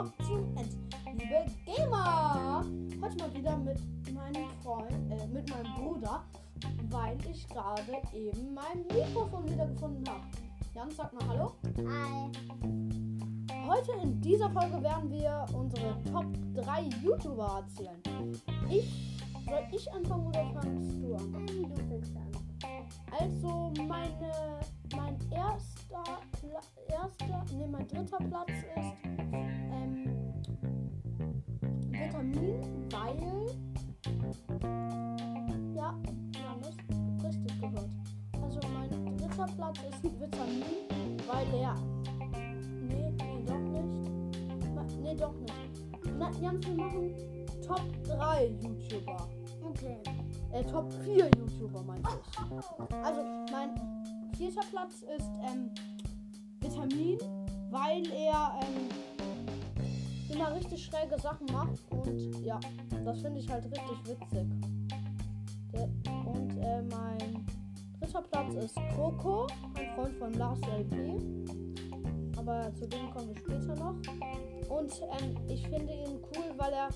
[0.00, 0.78] Zum End.
[1.12, 2.64] Liebe Gamer!
[3.02, 3.78] Heute mal wieder mit
[4.14, 6.24] meinem Freund, äh, mit meinem Bruder,
[6.88, 10.22] weil ich gerade eben mein Mikrofon wieder gefunden habe.
[10.74, 11.52] Jan, sag mal Hallo.
[11.86, 12.30] Hi.
[13.68, 18.00] Heute in dieser Folge werden wir unsere Top 3 YouTuber erzählen.
[18.70, 21.46] Ich, soll ich anfangen oder fangst du an?
[21.46, 22.30] Du fängst an.
[23.18, 24.60] Also meine,
[24.96, 29.09] mein erster, Pla erster, nee, mein dritter Platz ist
[32.20, 33.16] Vitamin, weil
[35.74, 35.94] ja,
[36.34, 36.76] Johannes,
[37.24, 37.88] richtig gehört.
[38.42, 40.62] Also mein dritter Platz ist Vitamin,
[41.26, 41.74] weil er
[42.82, 45.00] nee, nee, doch nicht.
[45.00, 46.18] Nee, doch nicht.
[46.18, 47.14] Na, Jans, wir machen
[47.66, 49.28] Top 3 YouTuber.
[49.64, 49.98] Okay.
[50.52, 52.94] Äh, Top 4 YouTuber meinte ich.
[53.02, 53.70] Also, mein
[54.36, 55.70] vierter Platz ist ähm,
[56.60, 57.18] Vitamin,
[57.70, 58.88] weil er ähm,
[60.32, 61.78] immer richtig schräge Sachen macht.
[61.90, 62.58] Und ja,
[63.04, 64.46] das finde ich halt richtig witzig.
[66.24, 67.46] Und äh, mein
[68.00, 71.22] dritter Platz ist Coco, ein Freund von Lars LP.
[72.36, 73.94] Aber zu dem kommen wir später noch.
[74.68, 76.88] Und ähm, ich finde ihn cool, weil er,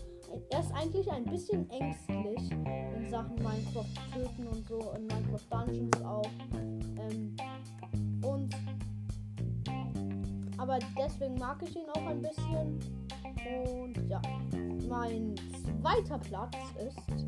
[0.50, 2.50] er ist eigentlich ein bisschen ängstlich
[2.96, 6.30] in Sachen Minecraft töten und so, in Minecraft Dungeons auch.
[6.55, 7.36] Ähm,
[8.22, 8.55] und
[10.56, 13.03] aber deswegen mag ich ihn auch ein bisschen.
[14.15, 14.23] Ja,
[14.89, 15.34] mein
[15.81, 17.27] zweiter Platz ist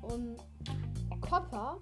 [0.00, 0.34] um,
[1.20, 1.76] Copper.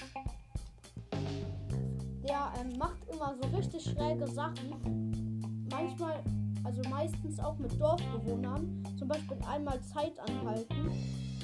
[2.27, 5.69] Der ähm, macht immer so richtig schräge Sachen.
[5.71, 6.21] Manchmal,
[6.65, 8.83] also meistens auch mit Dorfbewohnern.
[8.99, 10.89] Zum Beispiel einmal Zeit anhalten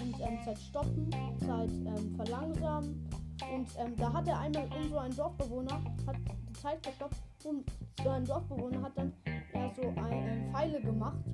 [0.02, 1.10] und ähm, Zeit stoppen,
[1.46, 3.08] Zeit ähm, verlangsamen.
[3.54, 6.16] Und ähm, da hat er einmal um so ein Dorfbewohner, hat
[6.48, 7.64] die Zeit gestoppt und
[8.02, 9.12] so ein Dorfbewohner hat dann
[9.54, 11.24] ja so ein, ähm, Pfeile gemacht.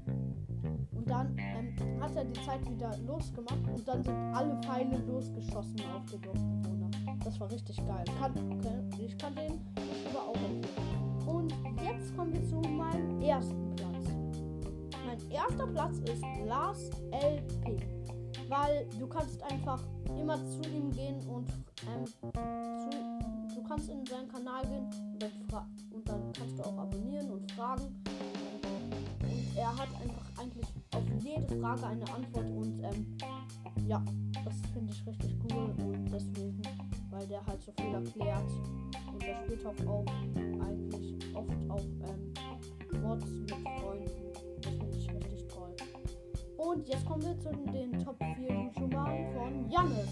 [1.10, 6.06] Dann ähm, hat er die Zeit wieder losgemacht und dann sind alle Pfeile losgeschossen auf
[6.06, 6.90] den Dorfbewohner.
[7.24, 8.04] Das war richtig geil.
[8.20, 11.26] Kann, kann, ich kann den YouTuber auch empfehlen.
[11.26, 11.52] Und
[11.84, 14.04] jetzt kommen wir zu meinem ersten Platz.
[15.04, 17.82] Mein erster Platz ist Lars LP.
[18.48, 19.82] Weil du kannst einfach
[20.16, 21.48] immer zu ihm gehen und
[21.88, 22.30] ähm, zu,
[23.56, 27.50] du kannst in seinen Kanal gehen und dann, und dann kannst du auch abonnieren und
[27.50, 28.00] fragen.
[29.60, 33.18] Er hat einfach eigentlich auf jede Frage eine Antwort und ähm,
[33.86, 34.02] ja,
[34.42, 36.62] das finde ich richtig cool und deswegen,
[37.10, 38.50] weil der halt so viel erklärt
[39.12, 40.06] und der spielt auch, auch
[40.64, 44.32] eigentlich oft auf ähm, Mods mit Freunden.
[44.62, 45.76] Das finde ich richtig toll.
[46.56, 50.08] Und jetzt kommen wir zu den Top 4 YouTubern von Jannis.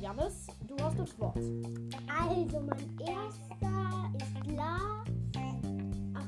[0.00, 1.36] Jannis, du hast das Wort.
[1.36, 5.07] Also mein erster ist Lars.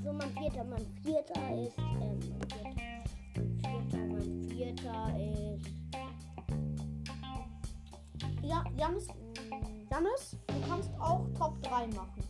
[0.00, 0.64] Achso, mein vierter.
[0.64, 1.78] Mein vierter ist.
[1.78, 2.20] Ähm, mein
[3.90, 4.06] vierter.
[4.08, 5.70] Mein vierter, ist.
[8.42, 12.22] Ja, Jannis, mm, Jannis, du kannst auch Top 3 machen.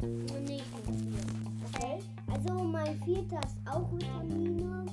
[0.00, 1.22] Mh, nicht vierter.
[1.72, 2.00] Okay?
[2.32, 4.86] Also mein vierter ist auch Vitamine.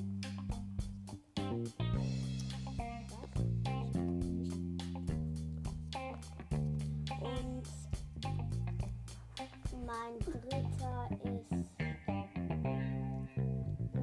[9.93, 11.51] Mein dritter ist.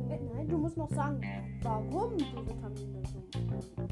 [0.09, 1.21] Nein, du musst noch sagen,
[1.63, 3.89] warum du Vitamine so vierten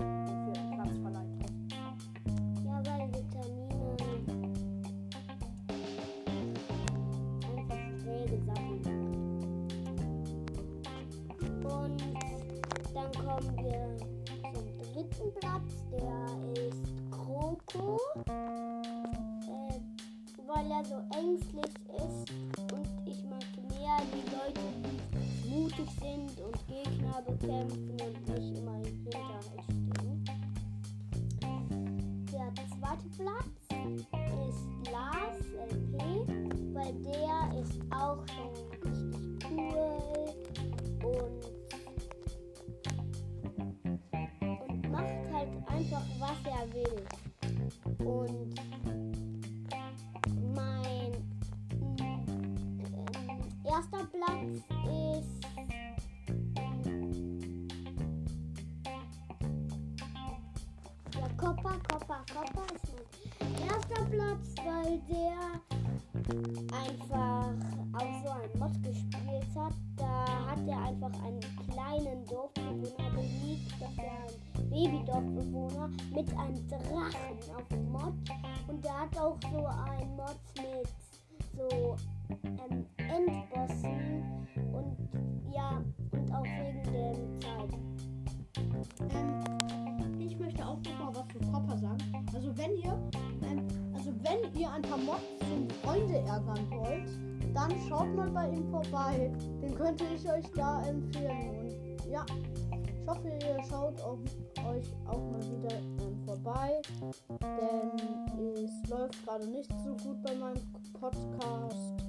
[0.75, 1.55] Platz verleiht hast.
[2.65, 3.97] Ja, weil Vitamine
[7.43, 8.81] einfach schräge Sachen.
[11.65, 12.03] Und
[12.95, 13.97] dann kommen wir
[14.53, 16.23] zum dritten Platz, der
[16.63, 17.99] ist Kroko.
[20.49, 22.33] Weil er so ängstlich ist
[22.73, 28.77] und ich mag mehr die Leute, die mutig sind und Gegner bekämpfen und nicht immer
[28.77, 30.25] hinterher stehen.
[32.33, 33.59] Der zweite Platz
[34.49, 35.39] ist Lars
[35.71, 35.99] LP,
[36.73, 38.53] weil der ist auch schon
[38.91, 39.21] richtig
[39.51, 40.33] cool
[41.05, 41.45] und,
[44.65, 47.28] und macht halt einfach, was er will.
[53.79, 54.55] Erster Platz
[54.91, 55.39] ist
[61.15, 62.93] Ja, Copper, Copper, Copper ist
[63.41, 65.39] mein erster Platz, weil der
[66.77, 67.55] einfach
[67.95, 69.75] auch so ein Mod gespielt hat.
[69.97, 71.41] Da hat er einfach einen
[71.71, 73.81] kleinen Dorfbewohner besiegt.
[73.81, 78.15] Das war ein Babydorfbewohner mit einem Drachen auf dem Mod.
[78.67, 80.89] Und der hat auch so ein Mod mit
[81.57, 81.97] so
[82.31, 84.97] ähm, Endbossen und
[85.53, 85.83] ja,
[86.13, 87.71] und auch wegen der Zeit.
[89.15, 92.27] Ähm, ich möchte auch nochmal was für Copper sagen.
[92.35, 92.99] Also wenn ihr,
[93.43, 95.23] ähm, also wenn ihr ein paar Mods
[95.53, 97.09] und Freunde ärgern wollt,
[97.55, 99.31] dann schaut mal bei ihm vorbei.
[99.63, 101.59] Den könnte ich euch da empfehlen.
[101.59, 102.25] Und ja,
[102.83, 104.19] ich hoffe, ihr schaut auch
[104.69, 106.81] euch auch mal wieder ähm, vorbei,
[107.41, 110.61] denn es läuft gerade nicht so gut bei meinem
[110.93, 112.08] Podcast.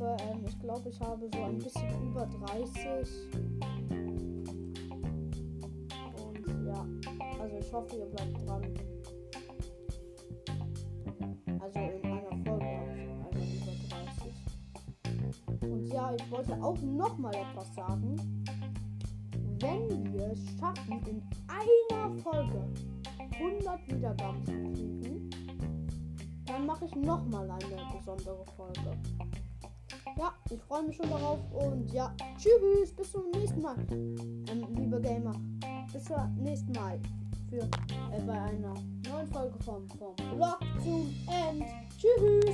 [0.00, 3.08] Habe, ähm, ich glaube, ich habe so ein bisschen über 30.
[6.22, 6.86] Und ja,
[7.40, 8.62] also ich hoffe, ihr bleibt dran.
[11.60, 13.72] Also in einer Folge habe ich einmal über
[15.60, 15.70] 30.
[15.70, 18.16] Und ja, ich wollte auch noch mal etwas sagen.
[19.58, 22.68] Wenn wir es schaffen, in einer Folge
[23.40, 25.30] 100 Wiedergaben zu kriegen,
[26.44, 28.96] dann mache ich noch mal eine besondere Folge.
[30.18, 34.98] Ja, ich freue mich schon darauf und ja, tschüss, bis zum nächsten Mal, ähm, liebe
[34.98, 35.34] Gamer.
[35.92, 36.98] Bis zum nächsten Mal
[37.50, 38.74] für äh, bei einer
[39.10, 41.66] neuen Folge vom, vom Block zum End.
[41.98, 42.45] Tschüss.